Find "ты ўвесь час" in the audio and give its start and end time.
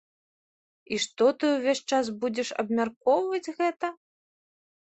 1.43-2.05